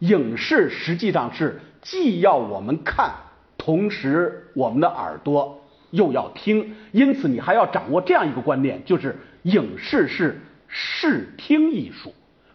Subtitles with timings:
[0.00, 3.10] 影视实际上是既要我们看，
[3.56, 12.14] 同时我们的耳朵又要听，因此你还要掌握这样一个观念，就是影视是视听艺术，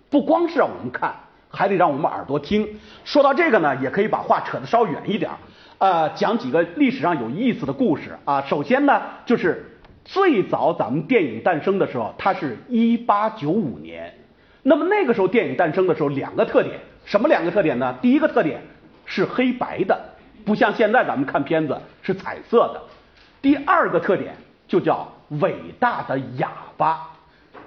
[0.10, 1.13] 不光是让我们看，
[1.50, 2.68] 还得让我们耳朵听。
[3.04, 5.32] 说到这个呢，也可以把话扯得稍远一点，
[5.77, 8.41] 呃，讲几个历史上有意思的故事啊。
[8.41, 9.66] 首先呢，就是
[10.04, 14.14] 最早咱们电影诞生的时候，它是一八九五年。
[14.64, 17.96] 那么那个时候电影诞生的时候，两个特点，什么两个特点呢？
[18.02, 18.62] 第一个特点
[19.05, 19.98] 是黑白的，
[20.44, 22.82] 不像现在咱们看片子是彩色的。
[23.41, 24.36] 第二个特点
[24.68, 27.08] 就叫伟大的哑巴，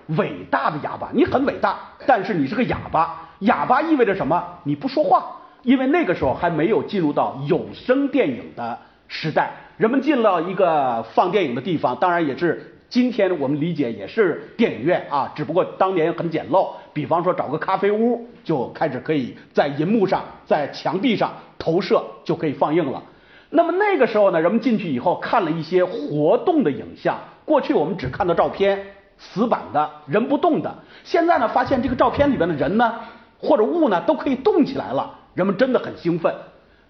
[0.08, 3.28] 伟大的哑巴，你很伟大，但是你是个哑巴。
[3.40, 4.44] 哑巴意味着什么？
[4.64, 8.76] 你不说话，因为那个时候还没有进入到有声电影的
[9.06, 12.74] 时代，人们进了一个放电影的地方，当然也是。
[12.88, 16.70] 今天我们理解也是电影院啊，只不过当年很简陋。
[16.94, 23.02] 比方说找个咖啡屋，就开始可以在银幕上、在墙壁上投射，就可以放映了。
[23.50, 27.18] 那么那个时候呢，人们进去以后看了一些活动的影像。
[27.44, 28.86] 过去我们只看到照片，
[29.18, 30.74] 死板的人不动的。
[31.04, 33.00] 现在呢，发现这个照片里边的人呢，
[33.38, 35.14] 或者物呢，都可以动起来了。
[35.34, 36.34] 人们真的很兴奋，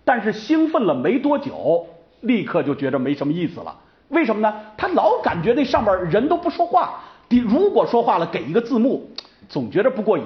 [0.04, 1.86] 但是兴奋了没多久，
[2.20, 3.74] 立刻就觉得没什么意思了。
[4.08, 4.54] 为什么呢？
[4.76, 9.10] 他老感觉那上边人都不说话，你如果说话了，给一个字幕，
[9.48, 10.24] 总觉得不过瘾。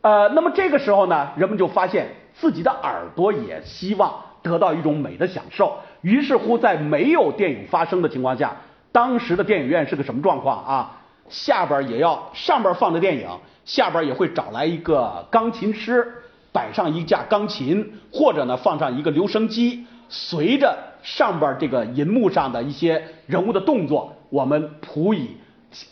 [0.00, 5.76] 呃，那么这个时候呢，人们就发现自己的耳朵也希望得到一种美的享受。
[6.00, 8.56] 于是乎，在没有电影发生的情况下，
[8.92, 10.98] 当时的电影院是个什么状况啊？
[11.28, 13.28] 下边也要上边放着电影，
[13.64, 16.06] 下边也会找来一个钢琴师，
[16.52, 19.84] 摆上一架钢琴，或者呢放上一个留声机。
[20.08, 25.36] 随着上边这个银幕上的一些人物的动作，我们谱以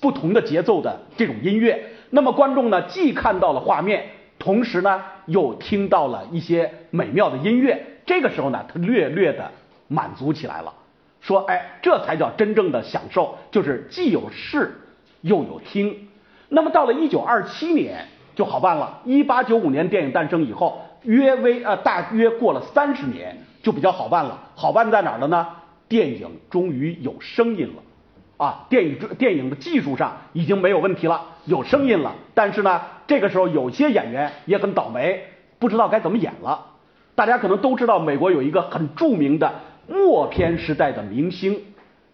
[0.01, 4.07] 不同的节奏的这种音乐，那么观众呢既看到了画面，
[4.41, 7.87] 同时呢又听到了一些美妙的音乐。
[8.05, 9.53] 这个时候呢，他略略的
[9.87, 10.75] 满足起来了，
[11.21, 14.75] 说：“哎，这才叫真正的享受，就是既有视
[15.21, 16.09] 又有听。”
[16.51, 19.01] 那么到了一九二七年就好办了。
[19.05, 23.39] 一八九五年电影诞生以后，约微呃大约过了三十年。
[23.65, 25.49] 就比较好办了，好办在哪儿了呢？
[25.89, 32.15] 电影终于有声音了，啊，电影电影的技术上已经没有问题了，有声音了。
[32.35, 35.25] 但是呢，这个时候有些演员也很倒霉，
[35.59, 36.67] 不知道该怎么演了。
[37.15, 39.55] 大家可能都知道，美国有一个很著名的
[39.89, 41.63] 默片时代的明星，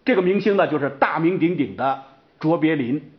[0.05, 2.03] 这个明星呢就是大名鼎鼎的
[2.39, 3.11] 卓别林。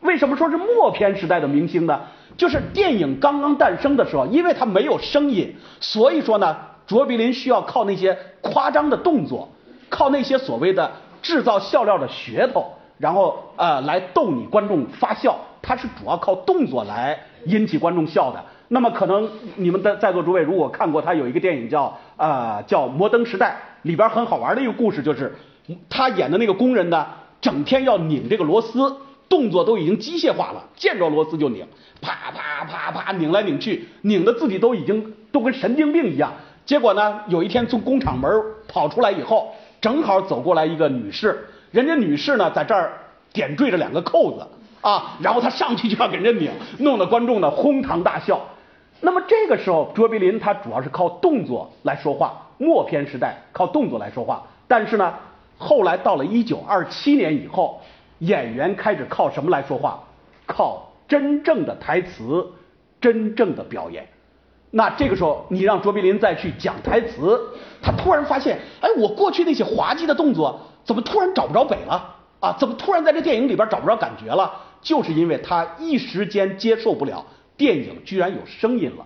[0.00, 2.02] 为什么说是默片时代的明星呢？
[2.36, 6.69] 就是电影刚刚诞生的时候，因为它没有声音，所以说呢。
[6.90, 9.48] 卓别林需要靠那些夸张的动作，
[9.88, 10.90] 靠那些所谓的
[11.22, 15.38] 制造笑料的噱头，然后呃来逗你观众发笑。
[15.62, 18.44] 他是主要靠动作来引起观众笑的。
[18.66, 25.32] 那么可能你们的在座诸位如果看过他有一个电影叫呃叫《摩登时代》，里边很好玩的一个故事就是
[25.88, 27.06] 他演的那个工人呢，
[27.40, 28.96] 整天要拧这个螺丝，
[29.28, 31.64] 动作都已经机械化了，见着螺丝就拧，
[32.00, 36.32] 啪啪啪啪拧来拧去，拧的自己都已经都跟神经病一样。
[36.70, 38.30] 结果呢，有一天从工厂门
[38.68, 42.92] 跑出来以后，正好走过来一个女士，人家女士呢在这儿
[43.32, 44.46] 点缀着两个扣子
[44.80, 48.40] 啊，然后她上去就要给人家拧，弄得观众呢哄堂大笑。
[49.00, 54.46] 那么这个时候，卓别林他主要是靠动作来说话，默片时代靠动作来说话。
[54.68, 55.12] 但是呢，
[55.58, 57.80] 后来到了一九二七年以后，
[58.20, 60.04] 演员开始靠什么来说话？
[60.46, 62.46] 靠真正的台词，
[63.00, 64.06] 真正的表演。
[64.70, 67.40] 那这个时候，你让卓别林再去讲台词，
[67.82, 72.16] 他突然发现，哎，我过去那些滑稽的动作，怎么突然找不着北了？
[72.40, 74.50] 啊，怎么突然在这电影里边找不着感觉了？
[74.80, 77.26] 就是因为他一时间接受不了
[77.56, 79.04] 电影居然有声音了。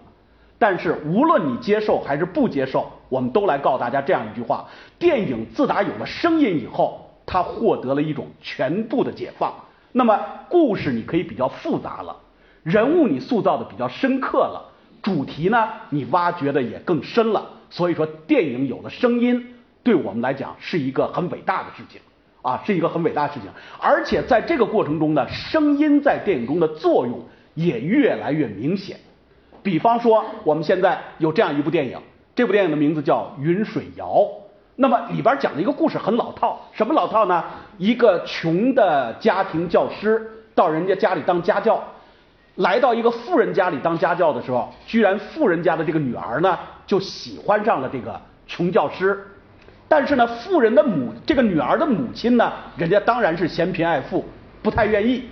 [0.58, 4.66] 但是无论你接受还是不接受，我们都来告诉大家这样一句话：
[4.98, 9.52] 电影自打有了声音以后，它获得了一种全部的解放。
[9.92, 12.14] 那么故事你可以比较复杂了，
[12.62, 14.70] 人物你塑造的比较深刻了。
[15.04, 17.46] 主题呢，你挖掘的也更深了。
[17.70, 22.00] 所以说，电影有了声音，对我们来讲是一个很伟大的事情
[22.42, 23.48] 啊，是一个很伟大的事情。
[23.80, 27.20] 而且在这个过程中呢，声音在电影中的作用
[27.54, 28.96] 也越来越明显。
[29.62, 31.98] 比方说，我们现在有这样一部电影，
[32.34, 34.06] 这部电影的名字叫《云水谣》。
[34.76, 37.44] 那么里边讲的一个故事很老套，什么老套呢？
[37.78, 41.82] 一个穷的家庭教师到人家家里当家教。
[42.56, 49.26] 来到一个富人家里当家教的时候，居然富人家的这个女儿呢就喜欢上了这个穷教师。
[49.88, 54.24] 但是呢，富人的母这个女儿的母亲呢，人家当然是嫌贫爱富，
[54.62, 55.28] 不太愿意。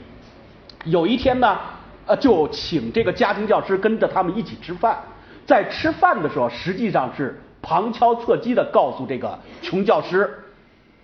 [0.84, 1.58] 有一天呢，
[2.06, 4.98] 呃，就请这个家庭教师跟着他们一起吃饭。
[5.46, 10.28] 在吃饭的时候，实际上是旁敲侧击的告诉这个穷教师，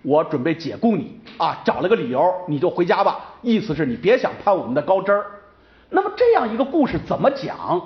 [0.01, 3.19] 我准备解雇你啊，找了个理由，你就回家吧。
[3.41, 5.25] 意思是你别想攀我们的高枝儿。
[5.89, 7.81] 那么这样一个故事怎么讲？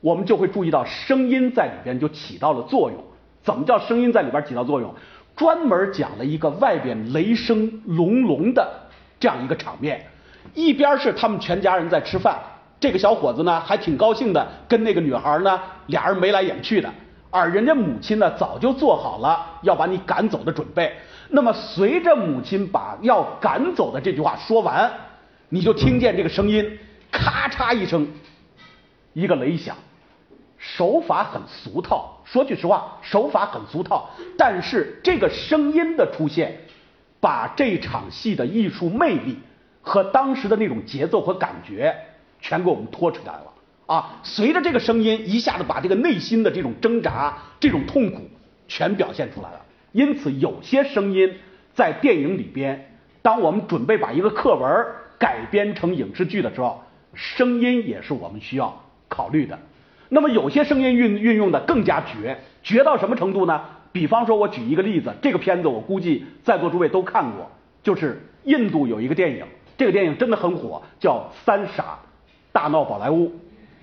[0.00, 3.02] 我们就会注意到声音在里边就起到了作用。
[3.42, 4.94] 怎么叫声音在里边起到作用？
[5.36, 8.68] 专门讲了一个外边雷声隆隆的
[9.20, 10.04] 这样一个场面，
[10.54, 12.38] 一边是他们全家人在吃饭，
[12.80, 16.92] 这个小伙子呢还挺高兴的，跟那个女孩呢俩人眉来眼去的，
[17.30, 20.92] 而人家母亲呢早就做好了要把你赶走的准备。
[21.28, 24.92] 那么随着母亲把要赶走的这句话说完，
[25.48, 26.78] 你就听见这个声音
[27.18, 28.06] 咔嚓一声，
[29.12, 29.76] 一个雷响。
[30.56, 34.10] 手法很俗套，说句实话，手法很俗套。
[34.36, 36.60] 但是这个声音的出现，
[37.20, 39.38] 把这场戏的艺术魅力
[39.82, 41.94] 和当时的那种节奏和感觉，
[42.40, 43.52] 全给我们拖出来了
[43.86, 44.20] 啊！
[44.22, 48.28] 随着这个声音，一下子把这个内心的这种挣扎、这种痛苦
[48.66, 49.60] 全表现出来了。
[49.92, 51.38] 因此，有些声音
[51.74, 54.86] 在电影里边，当我们准备把一个课文
[55.18, 56.82] 改编成影视剧的时候，
[57.18, 59.58] 声音也是我们需要考虑的。
[60.08, 63.60] 那么有些声音运运用的更加绝，绝到什么程度呢？
[63.90, 67.50] 比方说，我举一个例子，这个片子我估计在座诸位都看过，
[67.82, 69.44] 就是印度有一个电影，
[69.76, 71.98] 这个电影真的很火，叫《三傻
[72.52, 73.26] 大闹宝莱坞》，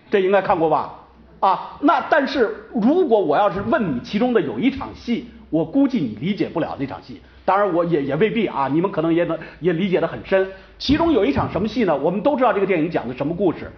[0.09, 1.01] 这应该看过吧？
[1.41, 10.51] 啊，那但是如果我要是问你其中的有一场戏，我估计你理解不了那场戏，当然我也也未必啊，你们可能也能也理解的很深。
[10.77, 11.95] 其中有一场什么戏呢？
[11.95, 13.71] 我们都知道这个电影讲的什么故事。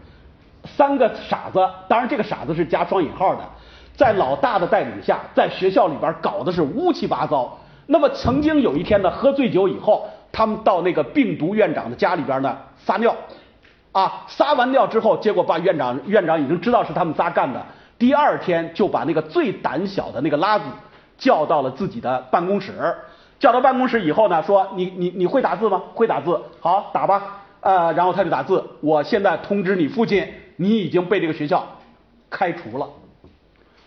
[0.64, 3.42] 三个傻子，当然这个傻子是加双引号的，
[3.96, 7.60] 在老大的带领下，在学校里边搞的是乌七八糟。
[7.86, 13.16] 那么曾经有一天呢，喝醉酒以后，他们到那个病毒院长的家里边呢撒尿，
[13.92, 17.66] 啊，撒完尿之后，结果把院长院长已经知道是他们仨干的。
[17.98, 20.66] 第二天就把那个最胆小的那个拉子
[21.18, 22.74] 叫到了自己的办公室，
[23.40, 25.82] 叫到办公室以后呢，说你你你会打字吗？
[25.94, 27.44] 会打字，好打吧。
[27.62, 30.28] 呃，然后他就打字，我现在通知你父亲。
[30.60, 31.64] 你已经被这个学校
[32.32, 32.90] 开除了，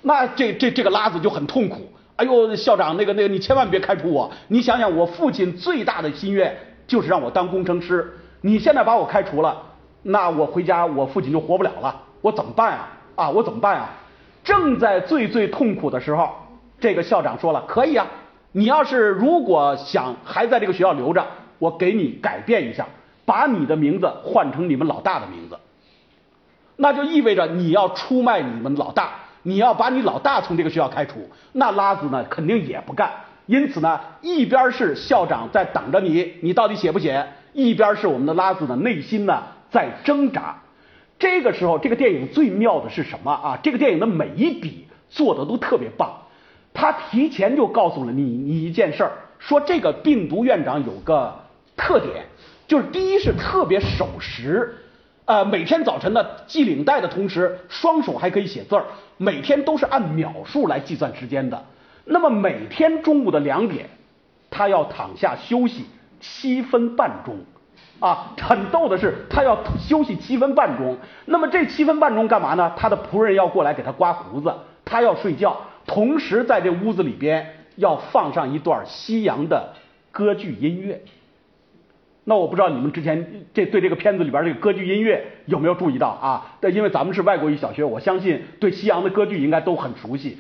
[0.02, 1.80] 那这这这个拉子就很痛苦。
[2.14, 4.30] 哎呦，校长，那个那个，你千万别开除我。
[4.46, 6.56] 你想想，我父亲最大的心愿
[6.86, 8.16] 就是让我当工程师。
[8.42, 9.60] 你现在把我开除了，
[10.04, 12.02] 那我回家我父亲就活不了了。
[12.20, 12.88] 我怎么办啊？
[13.16, 13.90] 啊，我怎么办啊？
[14.44, 16.30] 正在最最痛苦的时候，
[16.78, 18.06] 这个校长说了，可以啊。
[18.52, 21.26] 你要是如果想还在这个学校留着，
[21.58, 22.86] 我给你改变一下，
[23.24, 25.58] 把你的名字换成你们老大的名字。
[26.76, 29.10] 那就意味着你要出卖你们老大，
[29.42, 31.28] 你要把你老大从这个学校开除。
[31.52, 33.10] 那拉子呢，肯定也不干。
[33.46, 37.26] 因此呢，一边是校长在等着你，你到底写不写？
[37.52, 40.56] 一边是我们的拉子的内心呢在挣扎。
[41.18, 43.58] 这个时候，这个电影最妙的是什么啊？
[43.62, 46.19] 这个电影的每一笔做的都特别棒。
[46.80, 51.30] 他提前就告诉了你你一件事儿，说这个病毒院长有个
[51.76, 52.24] 特点，
[52.66, 54.74] 就是第一是特别守时。
[55.26, 58.86] 呃，每天早晨呢系领带的同时，双手还可以写字儿，
[59.18, 61.62] 每天都是按秒数来计算时间的。
[62.06, 63.90] 那么每天中午的两点，
[64.48, 65.84] 他要躺下休息
[66.18, 67.40] 七分半钟，
[67.98, 70.96] 啊，很逗的是他要休息七分半钟。
[71.26, 72.72] 那么这七分半钟干嘛呢？
[72.74, 74.50] 他的仆人要过来给他刮胡子，
[74.86, 75.60] 他要睡觉，
[75.92, 79.74] 同时在这屋子里边要放上一段西洋的
[80.12, 81.02] 歌剧音乐。
[82.22, 86.54] 那我不知道你们之前这对这个片子里边这个歌剧音乐有没有注意到啊？
[86.60, 90.38] 但因为咱们是外国语小学，我相信对西洋的歌剧应该都很熟悉。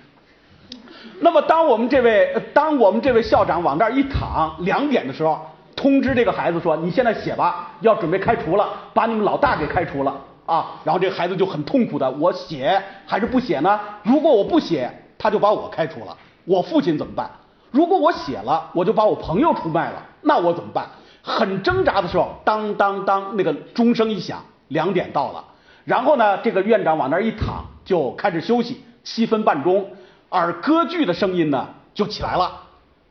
[1.18, 13.80] 那么当我们这位当我们这位校长往那儿一躺，两点的时候通知这个孩子说：“你现在写吧，要准备开除了，把你们老大给开除了啊。”然后这孩子就很痛苦的：“我写还是不写呢？
[14.04, 14.88] 如果我不写，
[15.20, 17.30] 他就把我开除了，我父亲怎么办？
[17.70, 20.88] 如果我写了，我就把我朋友出卖了，那我怎么办？”
[21.22, 25.44] 很挣扎的时候，当当当，那个钟声一响，两点到了。
[25.84, 29.90] 然后呢，这个院长往那儿一躺，就开始休息七分半钟。
[30.30, 32.62] 而歌剧的声音呢，就起来了。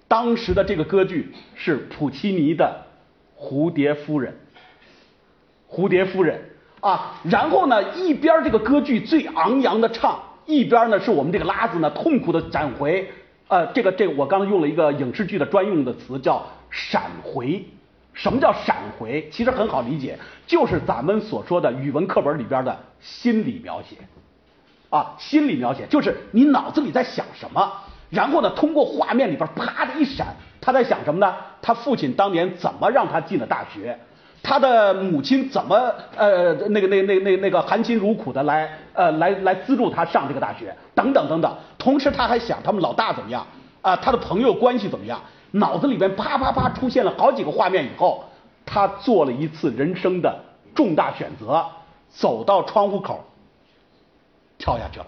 [0.07, 2.83] 当时的这个歌剧是普契尼的
[3.39, 4.33] 《蝴蝶夫人》。
[5.71, 6.49] 蝴蝶夫人
[6.81, 13.07] 啊，然后呢，一边这个歌剧最昂扬的唱，一边呢是我们这个拉子呢痛苦的闪回。
[13.47, 17.63] 呃，这个这个，我刚才用了一个影视剧的专用的词，叫闪回。
[18.13, 19.29] 什么叫闪回？
[19.31, 23.95] 其实很好理解，就是咱们所说的语文课本里边的心理描写
[24.89, 27.71] 啊，心理描写就是你脑子里在想什么，
[28.09, 30.27] 然后呢，通过画面里边啪的一闪，
[30.59, 31.33] 他在想什么呢？
[31.61, 33.97] 他父亲当年怎么让他进了大学？
[34.41, 35.75] 他的母亲怎么
[36.15, 41.55] 呃那个那那那那个含辛茹苦的来呃来来资助他上这个大学等等等等。
[41.77, 43.47] 同时他还想他们老大怎么样
[43.81, 45.21] 啊，他的朋友关系怎么样？
[45.51, 48.25] 脑子里边啪啪啪出现了好几个画面以后，
[48.65, 50.37] 他做了一次人生的
[50.75, 51.65] 重大选择，
[52.09, 53.23] 走到窗户口
[54.57, 55.05] 跳下去了，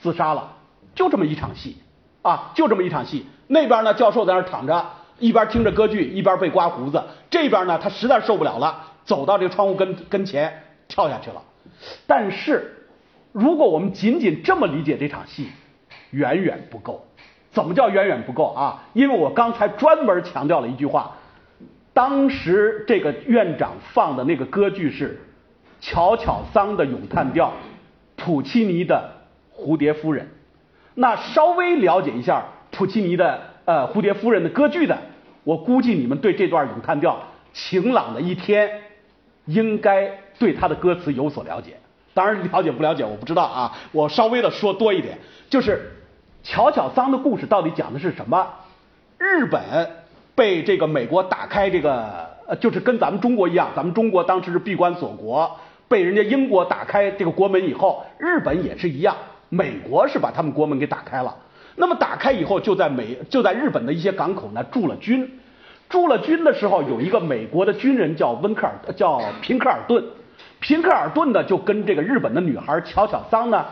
[0.00, 0.52] 自杀了。
[0.94, 1.78] 就这么一场戏
[2.20, 3.26] 啊，就这么一场戏。
[3.46, 4.84] 那边呢，教授在那躺着，
[5.18, 7.02] 一边听着歌剧，一边被刮胡子。
[7.30, 11.42] 这边呢，他实在受不了了，走到这个窗户跟跟前跳下去了。
[12.06, 12.83] 但是，
[13.34, 15.48] 如果我们仅仅这么理解这场戏，
[16.12, 17.04] 远远不够。
[17.50, 18.84] 怎么叫远远不够啊？
[18.92, 21.16] 因为我刚才专门强调了一句话，
[21.92, 25.20] 当时这个院长放的那个歌剧是
[25.80, 27.52] 乔巧桑的咏叹调，
[28.14, 29.10] 普契尼的
[29.52, 30.28] 蝴蝶夫人。
[30.94, 34.96] 那稍微了解一下普契尼的呃蝴蝶夫人的歌剧的，
[35.42, 37.20] 我估计你们对这段咏叹调
[37.52, 38.82] 晴朗的一天，
[39.46, 41.78] 应该对他的歌词有所了解。
[42.14, 45.18] 当然了解不了解我不知道啊，我稍微的说多一点，
[45.50, 45.90] 就是。
[46.46, 48.46] 乔巧桑的故事到底讲的是什么？
[49.16, 49.62] 日本
[50.34, 55.50] 被这个美国打开这个，呃，就是跟咱们中国一样，咱们中国当时是闭关锁国，
[55.88, 59.16] 被人家英国打开这个国门以后，日本也是一样，
[59.48, 61.34] 美国是把他们国门给打开了。
[61.76, 65.38] 那么打开以后，就在美就在日本的一些港口呢驻了军，
[65.88, 70.04] 驻了军的时候，有一个美国的军人叫温克尔，叫平克尔顿，
[70.64, 73.66] 平克尔顿呢就跟这个日本的女孩乔巧桑呢，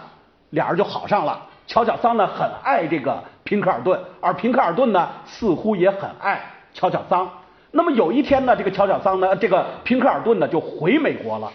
[0.51, 1.41] 俩人就好上了。
[1.67, 6.39] 乔巧桑呢很爱这个平克尔顿，而平克尔顿呢似乎也很爱
[6.75, 7.27] 乔巧桑。
[7.71, 11.51] 那么有一天呢，这个乔巧桑呢，这个平克尔顿呢就回美国了。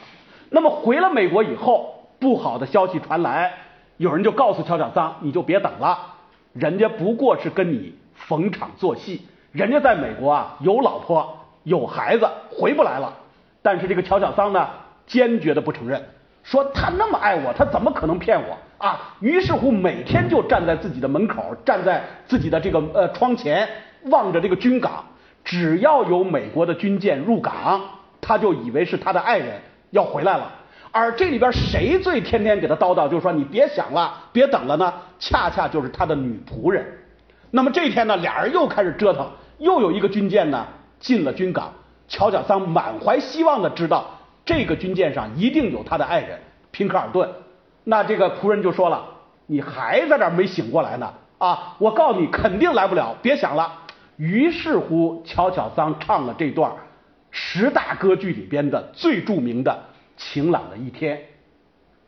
[0.49, 3.53] 那么回了美国以后，不好的消息传来，
[3.97, 5.99] 有人就告诉乔巧桑，你就别等了，
[6.53, 13.13] 人家不过是跟你逢场作戏，人家在美国啊有老婆有孩子，回不来了。
[13.61, 14.67] 但是这个乔巧桑呢，
[15.07, 15.99] 坚决的不承认。
[16.43, 19.15] 说他那么爱我，他怎么可能骗我啊？
[19.19, 23.67] 于是乎，每天就站在自己的门口，站在自己的这个呃窗前，
[24.03, 25.03] 望着这个军港。
[25.43, 27.81] 只要有美国的军舰入港，
[28.21, 29.59] 他就以为是他的爱人
[29.91, 30.51] 要回来了。
[30.91, 34.93] 而这里边谁最天天给他叨叨，就是说你别想了，别等了呢？
[35.19, 36.85] 恰恰就是他的女仆人。
[37.51, 40.65] 那么这天呢，俩人又开始折腾，又有一个军舰呢
[40.99, 41.73] 进了军港。
[42.07, 44.16] 乔小桑满怀希望的知道。
[44.47, 46.39] 这个军舰上一定有他的爱人
[46.71, 47.29] 平克尔顿，
[47.83, 49.05] 那这个仆人就说了
[49.45, 51.75] ：“你还在这没醒过来呢啊！
[51.79, 53.81] 我告诉你，肯定来不了，别想了。”
[54.15, 56.71] 于是乎，乔乔桑唱了这段
[57.29, 59.71] 十大歌剧里边的最著名的
[60.15, 61.17] 《晴朗的一天》。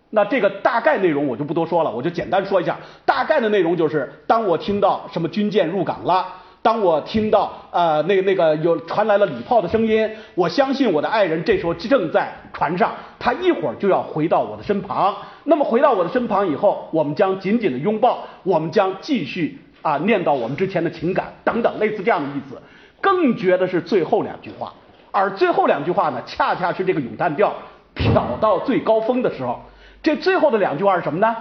[0.10, 2.77] 那这个大概内容我就不多说了，我就简单说一下。
[3.05, 6.25] 大概的内容就是：当我听到什么军舰入港了。
[6.70, 15.16] 当我听到呃那那个有传来了礼炮的声音，我相信我的爱人这时候正在船上，他一会儿就要回到我的身旁。
[15.46, 22.62] 那么回到我的身旁以后，我们将紧紧的拥抱，我们将继续啊念叨我们之前的情感等等类似这样的意思。
[23.02, 24.72] 更绝的是最后两句话，
[25.10, 27.52] 而最后两句话呢，恰恰是这个咏叹调
[27.96, 29.60] 挑到最高峰的时候。
[30.04, 31.36] 这最后的两句话是什么呢？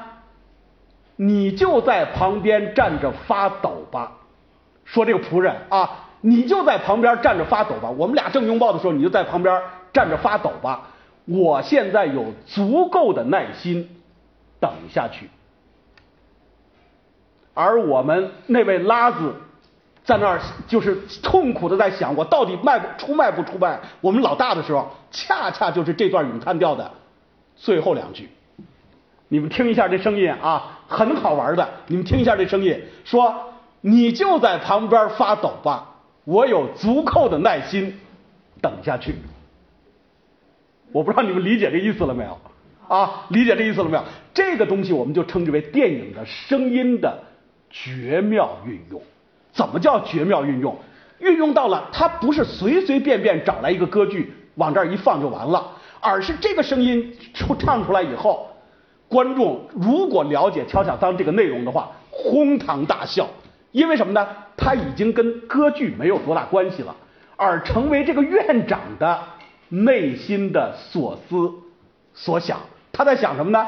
[1.16, 4.12] 你就在旁边站着发抖吧。
[4.90, 7.90] 说这个仆人啊，你就在旁边站着发抖吧。
[7.90, 9.60] 我们俩正拥抱的时候，你就在旁边
[9.92, 10.88] 站着发抖吧。
[11.26, 13.86] 我现在有足够的耐心
[14.58, 15.28] 等下去。
[17.52, 19.34] 而我们那位拉子
[20.04, 26.90] 在那儿就是痛苦的在想，我到底卖不出卖不出卖我们老大的时候，恰恰就是这段咏叹调的
[27.56, 28.30] 最后两句。
[29.28, 31.68] 你们听一下这声音啊，很好玩的。
[31.88, 33.44] 你们听一下这声音，说。
[33.80, 37.98] 你就在旁边发抖吧，我有足够的耐心
[38.60, 39.14] 等下去。
[40.92, 42.38] 我不知道你们理解这意思了没有？
[42.88, 44.02] 啊，理解这意思了没有？
[44.32, 47.22] 这个东西我们就称之为电影的声音的
[47.70, 49.00] 绝妙运用。
[49.52, 50.76] 怎么叫绝妙运用？
[51.18, 58.48] 运用到了它不是随随便便找来一个歌剧往这儿一放就完了，而是这个声音出唱出来以后，
[59.08, 63.28] 观众如果了解乔小桑这个内容的话，哄堂大笑。
[63.72, 64.26] 因为什么呢？
[64.56, 66.94] 他已经跟歌剧没有多大关系了，
[67.36, 69.20] 而成为这个院长的
[69.68, 71.52] 内心的所思
[72.14, 72.58] 所想。
[72.92, 73.66] 他在想什么呢？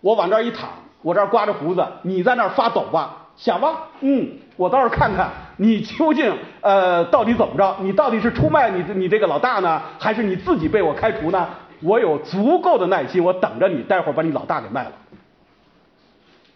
[0.00, 0.70] 我往这儿一躺，
[1.02, 3.28] 我这儿刮着胡子，你在那儿发抖吧？
[3.36, 7.76] 想吧，嗯，我倒是看看你究竟呃到底怎么着？
[7.80, 11.48] 你到底是出卖你你这个老大呢，还是你自己被我开除呢？
[11.80, 14.92] 我有足够的耐心，我等着你，待会儿把你老大给卖了。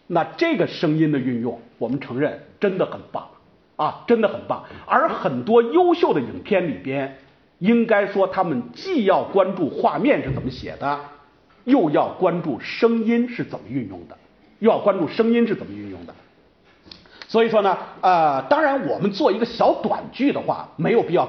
[0.06, 3.26] 那这个声音的运用，我们承认真的很棒
[3.76, 4.64] 啊，真的很棒。
[4.86, 7.18] 而很多优秀的影片里边，
[7.58, 11.00] 应该说他们既要关注画面是怎么写的，
[11.64, 14.16] 又要关注声音是怎么运用的，
[14.58, 16.14] 又要关注声音是怎么运用的。
[17.28, 21.24] 所以说呢，呃，当然我们做一个小短剧的话，没有必要。